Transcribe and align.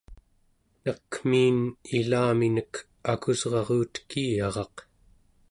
nakmiin 0.83 1.57
ilaminek 1.99 2.73
akusrarutekiyaraq 3.11 4.75